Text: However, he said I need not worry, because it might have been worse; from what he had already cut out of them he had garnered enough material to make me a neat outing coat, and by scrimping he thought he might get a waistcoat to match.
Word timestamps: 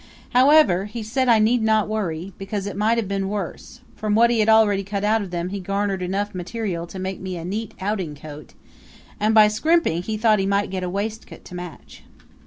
However, 0.31 0.85
he 0.85 1.03
said 1.03 1.29
I 1.29 1.37
need 1.37 1.61
not 1.61 1.87
worry, 1.87 2.33
because 2.39 2.65
it 2.65 2.75
might 2.75 2.97
have 2.97 3.07
been 3.07 3.29
worse; 3.29 3.81
from 3.95 4.15
what 4.15 4.31
he 4.31 4.39
had 4.39 4.49
already 4.49 4.83
cut 4.83 5.03
out 5.03 5.21
of 5.21 5.29
them 5.29 5.49
he 5.49 5.57
had 5.57 5.65
garnered 5.67 6.01
enough 6.01 6.33
material 6.33 6.87
to 6.87 6.97
make 6.97 7.19
me 7.19 7.37
a 7.37 7.45
neat 7.45 7.75
outing 7.79 8.15
coat, 8.15 8.55
and 9.19 9.35
by 9.35 9.47
scrimping 9.47 10.01
he 10.01 10.17
thought 10.17 10.39
he 10.39 10.47
might 10.47 10.71
get 10.71 10.81
a 10.81 10.89
waistcoat 10.89 11.45
to 11.45 11.53
match. 11.53 12.01